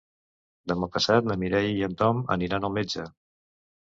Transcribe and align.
Demà 0.71 0.87
passat 0.95 1.29
na 1.31 1.37
Mireia 1.43 1.75
i 1.81 1.85
en 1.91 1.95
Tom 2.03 2.23
aniran 2.37 2.67
al 2.71 2.77
metge. 2.79 3.07